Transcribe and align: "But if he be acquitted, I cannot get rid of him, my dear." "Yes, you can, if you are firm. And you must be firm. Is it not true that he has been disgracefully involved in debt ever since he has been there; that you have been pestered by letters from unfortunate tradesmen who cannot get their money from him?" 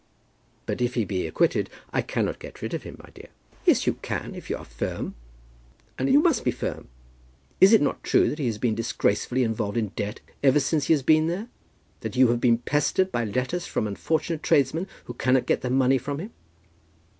"But 0.65 0.81
if 0.81 0.95
he 0.95 1.05
be 1.05 1.27
acquitted, 1.27 1.69
I 1.93 2.01
cannot 2.01 2.39
get 2.39 2.63
rid 2.63 2.73
of 2.73 2.81
him, 2.81 2.97
my 3.03 3.11
dear." 3.13 3.27
"Yes, 3.67 3.85
you 3.85 3.99
can, 4.01 4.33
if 4.33 4.49
you 4.49 4.57
are 4.57 4.65
firm. 4.65 5.13
And 5.99 6.09
you 6.09 6.23
must 6.23 6.43
be 6.43 6.49
firm. 6.49 6.87
Is 7.59 7.71
it 7.71 7.83
not 7.83 8.03
true 8.03 8.27
that 8.31 8.39
he 8.39 8.47
has 8.47 8.57
been 8.57 8.73
disgracefully 8.73 9.43
involved 9.43 9.77
in 9.77 9.89
debt 9.89 10.19
ever 10.41 10.59
since 10.59 10.87
he 10.87 10.93
has 10.93 11.03
been 11.03 11.27
there; 11.27 11.49
that 11.99 12.15
you 12.15 12.29
have 12.29 12.41
been 12.41 12.57
pestered 12.57 13.11
by 13.11 13.25
letters 13.25 13.67
from 13.67 13.85
unfortunate 13.85 14.41
tradesmen 14.41 14.87
who 15.05 15.13
cannot 15.13 15.45
get 15.45 15.61
their 15.61 15.69
money 15.69 15.99
from 15.99 16.17
him?" 16.17 16.31